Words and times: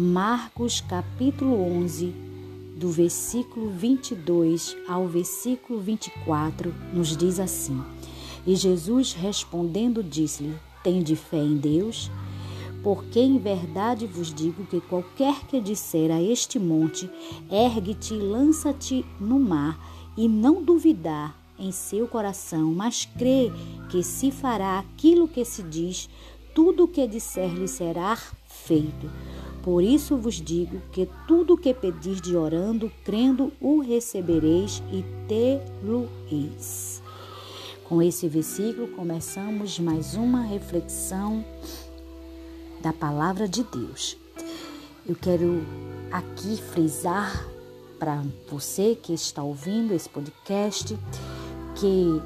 Marcos 0.00 0.80
capítulo 0.80 1.60
11, 1.60 2.14
do 2.76 2.88
versículo 2.88 3.68
22 3.70 4.76
ao 4.86 5.08
versículo 5.08 5.80
24, 5.80 6.72
nos 6.94 7.16
diz 7.16 7.40
assim: 7.40 7.82
E 8.46 8.54
Jesus 8.54 9.12
respondendo 9.12 10.00
disse-lhe: 10.00 10.54
Tende 10.84 11.16
fé 11.16 11.38
em 11.38 11.56
Deus? 11.56 12.12
Porque 12.80 13.18
em 13.18 13.38
verdade 13.38 14.06
vos 14.06 14.32
digo 14.32 14.64
que 14.66 14.80
qualquer 14.80 15.44
que 15.48 15.60
disser 15.60 16.12
a 16.12 16.22
este 16.22 16.60
monte, 16.60 17.10
ergue-te 17.50 18.14
e 18.14 18.18
lança-te 18.18 19.04
no 19.18 19.40
mar, 19.40 19.76
e 20.16 20.28
não 20.28 20.62
duvidar 20.62 21.36
em 21.58 21.72
seu 21.72 22.06
coração, 22.06 22.72
mas 22.72 23.04
crê 23.18 23.50
que 23.90 24.04
se 24.04 24.30
fará 24.30 24.78
aquilo 24.78 25.26
que 25.26 25.44
se 25.44 25.60
diz, 25.60 26.08
tudo 26.54 26.84
o 26.84 26.88
que 26.88 27.04
disser 27.04 27.52
lhe 27.52 27.66
será 27.66 28.16
feito. 28.64 29.10
Por 29.62 29.82
isso 29.82 30.16
vos 30.16 30.36
digo 30.36 30.80
que 30.92 31.08
tudo 31.26 31.54
o 31.54 31.58
que 31.58 31.74
pedis 31.74 32.20
de 32.20 32.36
orando, 32.36 32.90
crendo, 33.04 33.52
o 33.60 33.80
recebereis 33.80 34.82
e 34.92 35.04
tê-lo-eis. 35.26 37.02
Com 37.84 38.02
esse 38.02 38.28
versículo 38.28 38.88
começamos 38.88 39.78
mais 39.78 40.14
uma 40.14 40.42
reflexão 40.42 41.44
da 42.80 42.92
palavra 42.92 43.48
de 43.48 43.62
Deus. 43.64 44.16
Eu 45.06 45.16
quero 45.16 45.64
aqui 46.12 46.56
frisar 46.72 47.46
para 47.98 48.22
você 48.50 48.94
que 48.94 49.12
está 49.12 49.42
ouvindo 49.42 49.92
esse 49.92 50.08
podcast 50.08 50.96
que 51.74 52.22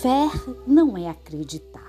fé 0.00 0.30
não 0.66 0.96
é 0.96 1.08
acreditar. 1.08 1.87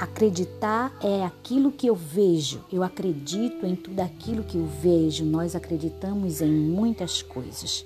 Acreditar 0.00 0.96
é 1.02 1.22
aquilo 1.26 1.70
que 1.70 1.86
eu 1.86 1.94
vejo. 1.94 2.64
Eu 2.72 2.82
acredito 2.82 3.66
em 3.66 3.76
tudo 3.76 4.00
aquilo 4.00 4.42
que 4.42 4.56
eu 4.56 4.64
vejo. 4.64 5.26
Nós 5.26 5.54
acreditamos 5.54 6.40
em 6.40 6.50
muitas 6.50 7.20
coisas. 7.20 7.84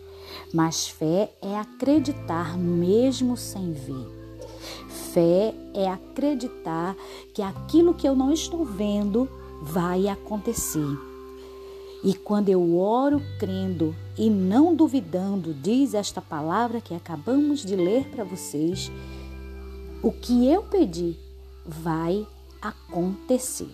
Mas 0.53 0.87
fé 0.87 1.33
é 1.43 1.57
acreditar 1.57 2.57
mesmo 2.57 3.37
sem 3.37 3.73
ver. 3.73 4.07
Fé 5.13 5.53
é 5.75 5.89
acreditar 5.89 6.95
que 7.35 7.43
aquilo 7.43 7.93
que 7.93 8.07
eu 8.07 8.15
não 8.15 8.33
estou 8.33 8.65
vendo 8.65 9.29
vai 9.61 10.07
acontecer. 10.07 10.87
E 12.05 12.15
quando 12.15 12.49
eu 12.49 12.79
oro 12.79 13.21
crendo 13.41 13.93
e 14.17 14.31
não 14.31 14.73
duvidando, 14.73 15.53
diz 15.53 15.95
esta 15.95 16.23
palavra 16.23 16.81
que 16.81 16.95
acabamos 16.95 17.65
de 17.65 17.75
ler 17.75 18.05
para 18.11 18.23
vocês, 18.23 18.89
o 20.01 20.13
que 20.13 20.47
eu 20.47 20.63
pedi 20.63 21.24
vai 21.67 22.27
acontecer. 22.61 23.71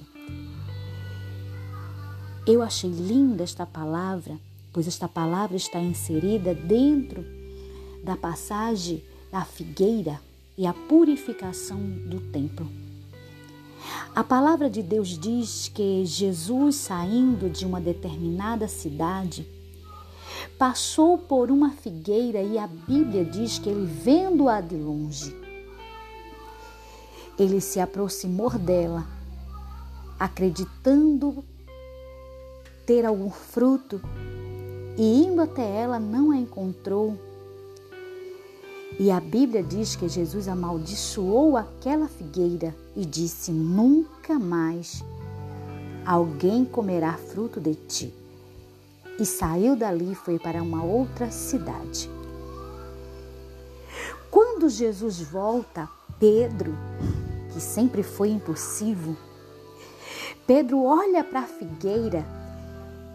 Eu 2.46 2.62
achei 2.62 2.90
linda 2.90 3.44
esta 3.44 3.66
palavra, 3.66 4.38
pois 4.72 4.88
esta 4.88 5.08
palavra 5.08 5.56
está 5.56 5.78
inserida 5.78 6.54
dentro 6.54 7.24
da 8.02 8.16
passagem 8.16 9.02
da 9.30 9.44
figueira 9.44 10.20
e 10.56 10.66
a 10.66 10.72
purificação 10.72 11.78
do 11.80 12.20
templo. 12.32 12.68
A 14.14 14.24
palavra 14.24 14.68
de 14.68 14.82
Deus 14.82 15.18
diz 15.18 15.70
que 15.72 16.04
Jesus, 16.04 16.76
saindo 16.76 17.48
de 17.48 17.64
uma 17.64 17.80
determinada 17.80 18.68
cidade, 18.68 19.46
passou 20.58 21.16
por 21.16 21.50
uma 21.50 21.70
figueira 21.70 22.42
e 22.42 22.58
a 22.58 22.66
Bíblia 22.66 23.24
diz 23.24 23.58
que 23.58 23.68
ele, 23.68 23.86
vendo-a 23.86 24.60
de 24.60 24.76
longe, 24.76 25.34
ele 27.40 27.60
se 27.60 27.80
aproximou 27.80 28.50
dela, 28.50 29.06
acreditando 30.18 31.44
ter 32.86 33.06
algum 33.06 33.30
fruto, 33.30 34.00
e 34.96 35.24
indo 35.24 35.40
até 35.40 35.62
ela 35.62 35.98
não 35.98 36.30
a 36.30 36.36
encontrou 36.36 37.16
e 38.98 39.10
a 39.10 39.18
Bíblia 39.18 39.62
diz 39.62 39.96
que 39.96 40.06
Jesus 40.10 40.46
amaldiçoou 40.46 41.56
aquela 41.56 42.06
figueira 42.06 42.74
e 42.94 43.06
disse: 43.06 43.50
Nunca 43.50 44.38
mais 44.38 45.02
alguém 46.04 46.66
comerá 46.66 47.14
fruto 47.14 47.58
de 47.58 47.74
ti. 47.74 48.14
E 49.18 49.24
saiu 49.24 49.74
dali 49.74 50.12
e 50.12 50.14
foi 50.14 50.38
para 50.38 50.62
uma 50.62 50.84
outra 50.84 51.30
cidade. 51.30 52.10
Quando 54.30 54.68
Jesus 54.68 55.20
volta, 55.20 55.88
Pedro, 56.18 56.74
que 57.52 57.60
sempre 57.60 58.02
foi 58.02 58.30
impulsivo, 58.30 59.16
Pedro 60.46 60.82
olha 60.82 61.22
para 61.22 61.40
a 61.40 61.46
figueira 61.46 62.26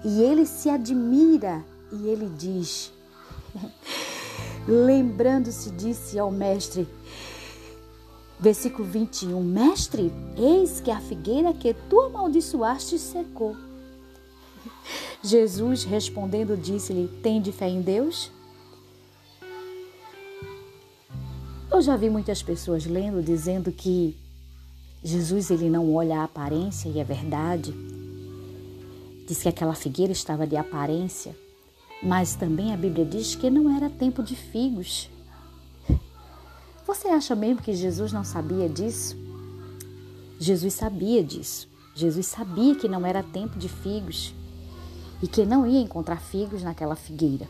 e 0.03 0.22
ele 0.22 0.46
se 0.46 0.69
admira 0.69 1.66
e 1.91 2.07
ele 2.07 2.29
diz: 2.29 2.94
Lembrando-se, 4.68 5.69
disse 5.72 6.18
ao 6.18 6.31
mestre, 6.31 6.88
versículo 8.40 8.88
21, 8.88 9.44
Mestre, 9.44 10.12
eis 10.38 10.79
que 10.79 10.91
a 10.91 11.00
figueira 11.00 11.53
que 11.53 11.74
tu 11.90 12.00
amaldiçoaste 12.01 12.97
secou. 12.97 13.56
Jesus 15.24 15.84
respondendo 15.84 16.56
disse-lhe, 16.56 17.07
Tende 17.22 17.51
fé 17.51 17.68
em 17.68 17.81
Deus? 17.81 18.31
Eu 21.72 21.81
já 21.81 21.97
vi 21.97 22.09
muitas 22.09 22.41
pessoas 22.41 22.85
lendo 22.85 23.22
dizendo 23.22 23.72
que 23.72 24.16
Jesus 25.05 25.51
ele 25.51 25.69
não 25.69 25.93
olha 25.93 26.21
a 26.21 26.23
aparência 26.23 26.89
e 26.89 26.99
é 26.99 27.03
verdade. 27.03 27.71
Diz 29.27 29.43
que 29.43 29.47
aquela 29.47 29.75
figueira 29.75 30.11
estava 30.11 30.47
de 30.47 30.57
aparência, 30.57 31.38
mas 32.01 32.33
também 32.33 32.73
a 32.73 32.77
Bíblia 32.77 33.05
diz 33.05 33.35
que 33.35 33.47
não 33.51 33.77
era 33.77 33.88
tempo 33.88 34.23
de 34.23 34.35
figos. 34.35 35.07
Você 36.88 37.07
acha 37.07 37.35
mesmo 37.35 37.61
que 37.61 37.71
Jesus 37.75 38.11
não 38.11 38.23
sabia 38.23 38.67
disso? 38.67 39.15
Jesus 40.39 40.73
sabia 40.73 41.23
disso. 41.23 41.67
Jesus 41.94 42.25
sabia 42.25 42.73
que 42.73 42.89
não 42.89 43.05
era 43.05 43.21
tempo 43.21 43.59
de 43.59 43.69
figos 43.69 44.33
e 45.21 45.27
que 45.27 45.45
não 45.45 45.67
ia 45.67 45.81
encontrar 45.81 46.19
figos 46.19 46.63
naquela 46.63 46.95
figueira. 46.95 47.47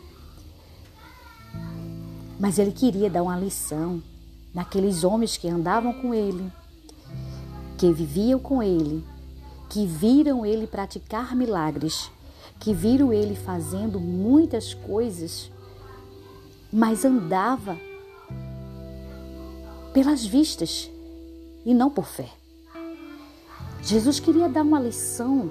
Mas 2.38 2.58
ele 2.58 2.72
queria 2.72 3.08
dar 3.08 3.22
uma 3.22 3.38
lição 3.38 4.02
naqueles 4.52 5.04
homens 5.04 5.38
que 5.38 5.48
andavam 5.48 5.94
com 5.94 6.12
ele, 6.12 6.52
que 7.76 7.92
viviam 7.92 8.38
com 8.38 8.62
ele, 8.62 9.04
que 9.68 9.86
viram 9.86 10.44
ele 10.46 10.66
praticar 10.66 11.34
milagres 11.34 12.10
que 12.58 12.72
viram 12.72 13.12
ele 13.12 13.34
fazendo 13.34 14.00
muitas 14.00 14.74
coisas, 14.74 15.50
mas 16.72 17.04
andava 17.04 17.78
pelas 19.92 20.24
vistas 20.24 20.90
e 21.64 21.74
não 21.74 21.90
por 21.90 22.06
fé. 22.06 22.30
Jesus 23.82 24.18
queria 24.18 24.48
dar 24.48 24.62
uma 24.62 24.80
lição 24.80 25.50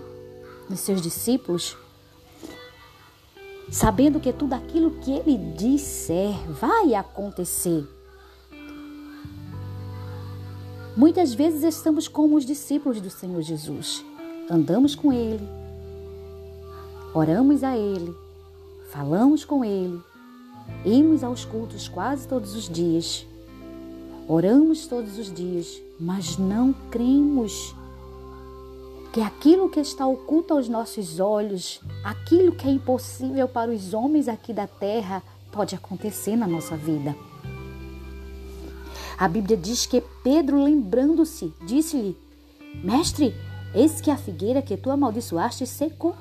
nos 0.69 0.79
seus 0.79 1.01
discípulos, 1.01 1.77
sabendo 3.71 4.19
que 4.19 4.33
tudo 4.33 4.53
aquilo 4.53 4.99
que 4.99 5.11
ele 5.11 5.37
disser 5.55 6.33
vai 6.51 6.93
acontecer. 6.95 7.87
Muitas 10.95 11.33
vezes 11.33 11.63
estamos 11.63 12.07
como 12.07 12.35
os 12.35 12.45
discípulos 12.45 13.01
do 13.01 13.09
Senhor 13.09 13.41
Jesus. 13.41 14.03
Andamos 14.49 14.95
com 14.95 15.11
ele, 15.11 15.45
Oramos 17.15 17.63
a 17.63 17.77
Ele, 17.77 18.13
falamos 18.91 19.45
com 19.45 19.63
Ele, 19.63 20.01
ímos 20.83 21.23
aos 21.23 21.45
cultos 21.45 21.87
quase 21.87 22.27
todos 22.27 22.53
os 22.53 22.67
dias, 22.67 23.25
oramos 24.27 24.85
todos 24.85 25.17
os 25.17 25.33
dias, 25.33 25.81
mas 25.97 26.37
não 26.37 26.73
cremos 26.91 27.73
que 29.13 29.21
aquilo 29.21 29.69
que 29.69 29.79
está 29.79 30.05
oculto 30.05 30.55
aos 30.55 30.67
nossos 30.67 31.21
olhos, 31.21 31.79
aquilo 32.03 32.51
que 32.51 32.67
é 32.67 32.71
impossível 32.71 33.47
para 33.47 33.71
os 33.71 33.93
homens 33.93 34.27
aqui 34.27 34.51
da 34.51 34.67
terra, 34.67 35.23
pode 35.53 35.73
acontecer 35.73 36.35
na 36.35 36.45
nossa 36.45 36.75
vida. 36.75 37.15
A 39.17 39.27
Bíblia 39.27 39.55
diz 39.55 39.85
que 39.85 40.01
Pedro, 40.23 40.61
lembrando-se, 40.61 41.53
disse-lhe: 41.65 42.17
Mestre, 42.83 43.33
eis 43.73 44.01
que 44.01 44.11
a 44.11 44.17
figueira 44.17 44.61
que 44.61 44.75
tu 44.75 44.91
amaldiçoaste 44.91 45.65
secou. 45.65 46.15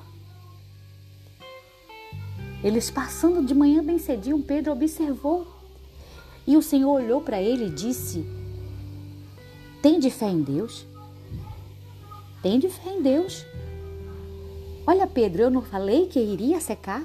Eles 2.63 2.91
passando 2.91 3.45
de 3.45 3.55
manhã 3.55 3.83
bem 3.83 3.99
cedinho, 3.99 4.43
Pedro 4.43 4.73
observou. 4.73 5.47
E 6.47 6.57
o 6.57 6.63
Senhor 6.63 6.91
olhou 6.91 7.21
para 7.21 7.43
ele 7.43 7.67
e 7.67 7.71
disse: 7.71 8.25
Tem 9.83 9.99
de 9.99 10.11
fé 10.11 10.29
em 10.29 10.43
Deus? 10.43 10.87
Tem 12.43 12.59
de 12.59 12.69
fé 12.69 12.91
em 12.91 13.03
Deus. 13.03 13.45
Olha, 14.87 15.07
Pedro, 15.07 15.43
eu 15.43 15.51
não 15.51 15.63
falei 15.63 16.07
que 16.07 16.21
iria 16.21 16.61
secar? 16.61 17.05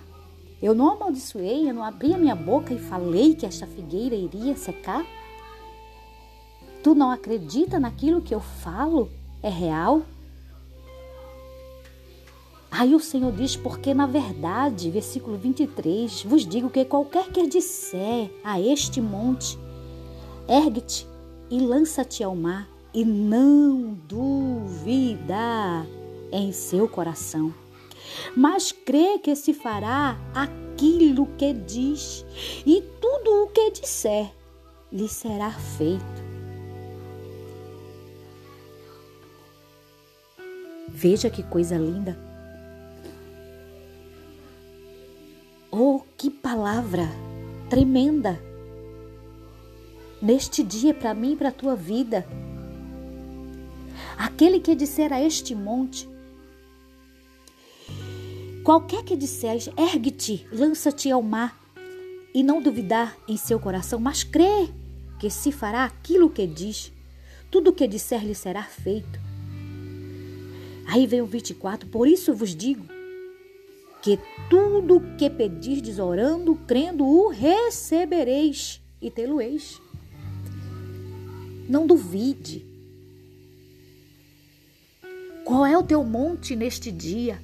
Eu 0.62 0.76
não 0.76 0.92
amaldiçoei, 0.92 1.70
eu 1.70 1.74
não 1.74 1.84
abri 1.84 2.14
a 2.14 2.18
minha 2.18 2.36
boca 2.36 2.74
e 2.74 2.78
falei 2.78 3.34
que 3.34 3.46
esta 3.46 3.66
figueira 3.66 4.16
iria 4.16 4.56
secar? 4.56 5.06
Tu 6.84 6.96
não 6.96 7.12
acredita 7.12 7.80
naquilo 7.80 8.22
que 8.22 8.34
eu 8.34 8.40
falo? 8.40 9.10
É 9.44 9.50
real? 9.50 10.02
Aí 12.72 12.96
o 12.96 13.00
Senhor 13.00 13.32
diz: 13.32 13.56
Porque 13.56 13.94
na 13.94 14.06
verdade, 14.06 14.90
versículo 14.92 15.38
23, 15.38 16.24
vos 16.24 16.46
digo 16.46 16.70
que 16.70 16.86
qualquer 16.86 17.32
que 17.32 17.48
disser 17.48 18.32
a 18.44 18.62
este 18.62 19.02
monte, 19.02 19.58
ergue-te 20.48 21.08
e 21.50 21.60
lança-te 21.60 22.24
ao 22.24 22.36
mar, 22.36 22.70
e 22.94 23.04
não 23.04 23.98
duvida 24.08 25.86
em 26.32 26.52
seu 26.52 26.88
coração, 26.88 27.54
mas 28.36 28.72
crê 28.72 29.18
que 29.20 29.36
se 29.36 29.54
fará 29.54 30.18
aquilo 30.34 31.26
que 31.38 31.54
diz, 31.54 32.24
e 32.66 32.82
tudo 33.02 33.44
o 33.44 33.48
que 33.48 33.72
disser 33.72 34.32
lhe 34.92 35.08
será 35.08 35.52
feito. 35.52 36.29
Veja 41.02 41.30
que 41.30 41.42
coisa 41.42 41.78
linda. 41.78 42.20
Oh, 45.72 46.02
que 46.18 46.30
palavra 46.30 47.08
tremenda! 47.70 48.38
Neste 50.22 50.62
dia, 50.62 50.94
para 50.94 51.14
mim 51.14 51.32
e 51.32 51.36
para 51.38 51.48
a 51.48 51.54
tua 51.54 51.74
vida. 51.74 52.28
Aquele 54.18 54.60
que 54.60 54.76
disser 54.76 55.14
a 55.14 55.22
este 55.22 55.56
monte, 55.56 56.10
qualquer 58.66 59.02
que 59.02 59.16
disser, 59.16 59.56
ergue-te, 59.78 60.46
lança-te 60.52 61.10
ao 61.10 61.22
mar, 61.22 61.58
e 62.34 62.44
não 62.44 62.62
duvidar 62.62 63.16
em 63.26 63.38
seu 63.38 63.58
coração, 63.58 64.02
mas 64.02 64.26
crê 64.26 64.68
que 65.18 65.30
se 65.30 65.50
fará 65.54 65.86
aquilo 65.86 66.30
que 66.30 66.46
diz, 66.46 66.92
tudo 67.50 67.70
o 67.70 67.74
que 67.74 67.88
disser 67.88 68.22
lhe 68.22 68.36
será 68.36 68.64
feito. 68.64 69.29
Aí 70.92 71.06
vem 71.06 71.22
o 71.22 71.26
24, 71.28 71.88
por 71.88 72.08
isso 72.08 72.34
vos 72.34 72.56
digo 72.56 72.84
que 74.02 74.18
tudo 74.50 75.04
que 75.20 75.30
pedirdes 75.30 76.00
orando, 76.00 76.56
crendo, 76.68 77.06
o 77.06 77.28
recebereis 77.28 78.82
e 79.00 79.12
tê-lo-eis. 79.12 79.80
Não 81.70 81.86
duvide. 81.86 82.66
Qual 85.46 85.64
é 85.64 85.78
o 85.78 85.84
teu 85.84 86.04
monte 86.04 86.56
neste 86.56 86.92
dia? 86.92 87.40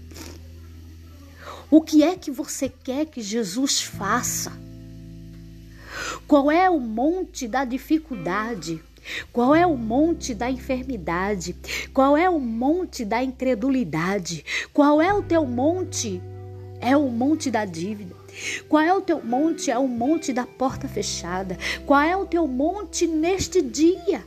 O 1.70 1.82
que 1.82 2.02
é 2.02 2.16
que 2.16 2.32
você 2.32 2.68
quer 2.68 3.06
que 3.06 3.22
Jesus 3.22 3.80
faça? 3.80 4.52
Qual 6.28 6.50
é 6.50 6.68
o 6.68 6.80
monte 6.80 7.48
da 7.48 7.64
dificuldade? 7.64 8.82
Qual 9.32 9.54
é 9.56 9.66
o 9.66 9.78
monte 9.78 10.34
da 10.34 10.50
enfermidade? 10.50 11.56
Qual 11.94 12.18
é 12.18 12.30
o 12.30 12.40
monte 12.40 13.06
da 13.06 13.24
incredulidade? 13.24 14.44
Qual 14.74 15.02
é 15.02 15.14
o 15.14 15.22
teu 15.22 15.46
monte 15.46 16.22
é 16.86 16.96
o 16.96 17.10
monte 17.10 17.50
da 17.50 17.66
dívida. 17.66 18.16
Qual 18.68 18.84
é 18.84 18.94
o 18.94 19.02
teu 19.02 19.24
monte? 19.24 19.72
É 19.72 19.78
o 19.78 19.88
monte 19.88 20.34
da 20.34 20.46
porta 20.46 20.88
fechada. 20.88 21.58
Qual 21.86 22.02
é 22.02 22.16
o 22.16 22.26
teu 22.26 22.48
monte 22.48 23.08
neste 23.08 23.62
dia? 23.62 24.24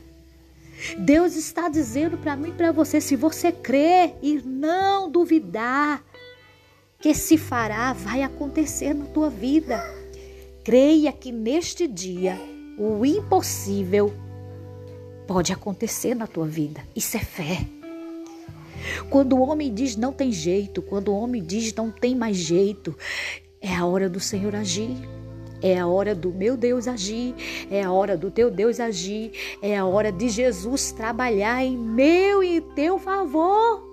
Deus 0.97 1.35
está 1.35 1.69
dizendo 1.69 2.17
para 2.17 2.35
mim 2.35 2.51
para 2.51 2.71
você: 2.71 2.99
se 2.99 3.15
você 3.15 3.51
crer 3.51 4.15
e 4.21 4.41
não 4.41 5.09
duvidar, 5.09 6.03
que 6.99 7.13
se 7.13 7.37
fará, 7.37 7.93
vai 7.93 8.23
acontecer 8.23 8.93
na 8.93 9.05
tua 9.05 9.29
vida. 9.29 9.81
Creia 10.63 11.11
que 11.11 11.31
neste 11.31 11.87
dia 11.87 12.37
o 12.77 13.05
impossível 13.05 14.13
pode 15.29 15.53
acontecer 15.53 16.15
na 16.15 16.25
tua 16.25 16.47
vida. 16.47 16.83
Isso 16.95 17.15
é 17.15 17.19
fé. 17.19 17.59
Quando 19.11 19.33
o 19.33 19.41
homem 19.41 19.71
diz 19.71 19.95
não 19.95 20.11
tem 20.11 20.31
jeito, 20.31 20.81
quando 20.81 21.09
o 21.09 21.15
homem 21.15 21.43
diz 21.43 21.71
não 21.75 21.91
tem 21.91 22.15
mais 22.15 22.35
jeito, 22.35 22.97
é 23.61 23.75
a 23.75 23.85
hora 23.85 24.09
do 24.09 24.19
Senhor 24.19 24.55
agir. 24.55 24.97
É 25.61 25.77
a 25.77 25.85
hora 25.85 26.15
do 26.15 26.31
meu 26.31 26.57
Deus 26.57 26.87
agir, 26.87 27.35
é 27.69 27.83
a 27.83 27.91
hora 27.91 28.17
do 28.17 28.31
teu 28.31 28.49
Deus 28.49 28.79
agir, 28.79 29.57
é 29.61 29.77
a 29.77 29.85
hora 29.85 30.09
de 30.09 30.29
Jesus 30.29 30.93
trabalhar 30.93 31.63
em 31.63 31.77
meu 31.77 32.41
e 32.41 32.61
teu 32.61 32.97
favor. 32.97 33.83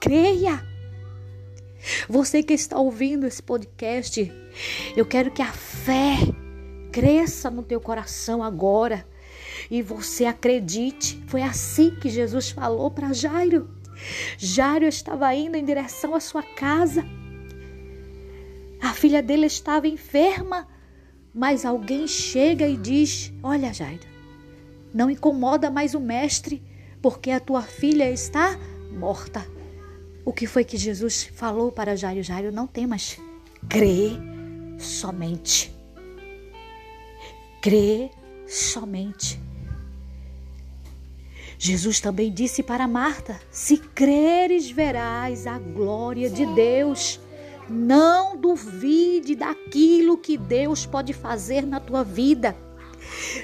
Creia. 0.00 0.60
Você 2.08 2.42
que 2.42 2.54
está 2.54 2.78
ouvindo 2.78 3.26
esse 3.26 3.42
podcast, 3.42 4.32
eu 4.96 5.04
quero 5.04 5.30
que 5.30 5.42
a 5.42 5.52
fé 5.52 6.16
cresça 6.90 7.48
no 7.48 7.62
teu 7.62 7.80
coração 7.80 8.42
agora 8.42 9.06
e 9.70 9.82
você 9.82 10.24
acredite. 10.24 11.22
Foi 11.26 11.42
assim 11.42 11.94
que 11.96 12.08
Jesus 12.08 12.50
falou 12.50 12.90
para 12.90 13.12
Jairo. 13.12 13.68
Jairo 14.38 14.86
estava 14.86 15.34
indo 15.34 15.56
em 15.56 15.64
direção 15.64 16.14
à 16.14 16.20
sua 16.20 16.42
casa. 16.42 17.04
A 18.80 18.92
filha 18.92 19.22
dele 19.22 19.46
estava 19.46 19.88
enferma, 19.88 20.68
mas 21.32 21.64
alguém 21.64 22.06
chega 22.06 22.66
e 22.68 22.76
diz: 22.76 23.32
Olha, 23.42 23.72
Jairo, 23.72 24.06
não 24.92 25.10
incomoda 25.10 25.70
mais 25.70 25.94
o 25.94 26.00
mestre, 26.00 26.62
porque 27.00 27.30
a 27.30 27.40
tua 27.40 27.62
filha 27.62 28.10
está 28.10 28.58
morta. 28.92 29.46
O 30.24 30.32
que 30.32 30.46
foi 30.46 30.64
que 30.64 30.76
Jesus 30.76 31.24
falou 31.34 31.70
para 31.72 31.96
Jairo? 31.96 32.22
Jairo, 32.22 32.52
não 32.52 32.66
temas, 32.66 33.18
crê 33.68 34.12
somente. 34.78 35.74
Crê 37.60 38.10
somente. 38.46 39.40
Jesus 41.58 42.00
também 42.00 42.32
disse 42.32 42.62
para 42.62 42.86
Marta: 42.86 43.40
Se 43.50 43.76
creres, 43.76 44.70
verás 44.70 45.46
a 45.46 45.58
glória 45.58 46.28
de 46.28 46.46
Deus. 46.46 47.20
Não 47.68 48.36
duvide 48.36 49.34
daquilo 49.34 50.18
que 50.18 50.36
Deus 50.36 50.84
pode 50.84 51.12
fazer 51.14 51.64
na 51.64 51.80
tua 51.80 52.04
vida. 52.04 52.54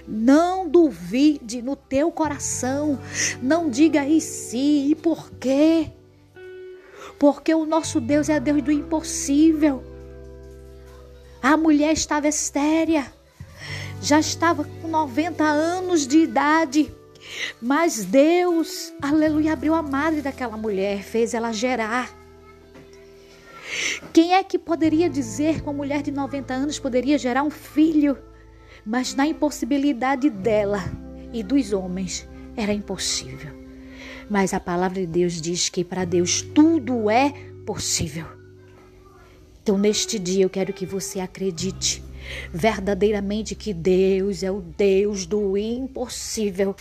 Não 0.07 0.69
duvide 0.69 1.63
no 1.63 1.75
teu 1.75 2.11
coração. 2.11 2.99
Não 3.43 3.71
diga 3.71 4.07
e 4.07 4.21
se 4.21 4.91
e 4.91 4.95
por 4.95 5.31
quê. 5.33 5.91
Porque 7.19 7.55
o 7.55 7.65
nosso 7.65 8.01
Deus 8.01 8.29
é 8.29 8.39
Deus 8.39 8.63
do 8.63 8.73
impossível. 8.73 9.83
A 11.43 11.57
mulher 11.57 11.93
estava 11.93 12.29
estéria, 12.29 13.11
já 14.03 14.21
estava 14.21 14.65
com 14.65 14.89
90 14.89 15.43
anos 15.43 16.07
de 16.07 16.19
idade 16.19 16.93
mas 17.61 18.05
Deus, 18.05 18.93
aleluia, 19.01 19.53
abriu 19.53 19.75
a 19.75 19.83
madre 19.83 20.21
daquela 20.21 20.57
mulher, 20.57 21.03
fez 21.03 21.35
ela 21.35 21.53
gerar. 21.53 22.11
Quem 24.13 24.35
é 24.35 24.43
que 24.43 24.59
poderia 24.59 25.09
dizer 25.09 25.57
que 25.57 25.63
uma 25.63 25.73
mulher 25.73 26.03
de 26.03 26.11
90 26.11 26.53
anos 26.53 26.79
poderia 26.79 27.19
gerar 27.19 27.43
um 27.43 27.51
filho? 27.51 28.19
Mas 28.85 29.15
na 29.15 29.27
impossibilidade 29.27 30.29
dela 30.29 30.81
e 31.33 31.43
dos 31.43 31.73
homens 31.73 32.29
era 32.57 32.73
impossível. 32.73 33.53
Mas 34.29 34.55
a 34.55 34.61
palavra 34.61 35.01
de 35.01 35.07
Deus 35.07 35.41
diz 35.41 35.69
que 35.69 35.85
para 35.85 36.05
Deus 36.05 36.43
tudo 36.43 37.11
é 37.11 37.31
possível. 37.65 38.27
Então, 39.63 39.77
neste 39.77 40.19
dia, 40.19 40.45
eu 40.45 40.51
quero 40.51 40.73
que 40.73 40.87
você 40.87 41.21
acredite 41.21 42.03
verdadeiramente 42.53 43.55
que 43.55 43.73
Deus 43.73 44.43
é 44.43 44.51
o 44.51 44.61
Deus 44.61 45.27
do 45.27 45.57
impossível. 45.57 46.75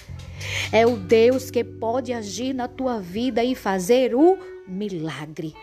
É 0.72 0.86
o 0.86 0.96
Deus 0.98 1.50
que 1.51 1.63
pode 1.63 2.13
agir 2.13 2.53
na 2.53 2.67
tua 2.67 3.00
vida 3.00 3.43
e 3.43 3.55
fazer 3.55 4.15
o 4.15 4.38
milagre. 4.67 5.53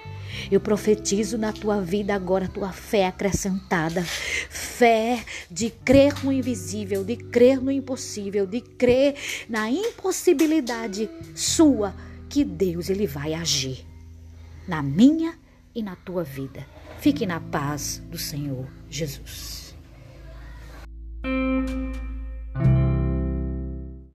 Eu 0.50 0.60
profetizo 0.60 1.38
na 1.38 1.52
tua 1.52 1.80
vida 1.80 2.14
agora 2.14 2.48
tua 2.48 2.72
fé 2.72 3.06
acrescentada, 3.06 4.02
fé 4.02 5.24
de 5.50 5.70
crer 5.70 6.24
no 6.24 6.32
invisível, 6.32 7.04
de 7.04 7.16
crer 7.16 7.62
no 7.62 7.70
impossível, 7.70 8.46
de 8.46 8.60
crer 8.60 9.14
na 9.48 9.70
impossibilidade 9.70 11.08
sua 11.34 11.94
que 12.28 12.44
Deus 12.44 12.90
ele 12.90 13.06
vai 13.06 13.32
agir 13.34 13.86
na 14.66 14.82
minha 14.82 15.38
e 15.74 15.82
na 15.82 15.94
tua 15.94 16.24
vida. 16.24 16.66
Fique 16.98 17.24
na 17.24 17.40
paz 17.40 18.02
do 18.10 18.18
Senhor 18.18 18.66
Jesus. 18.90 19.65
Música 21.26 21.85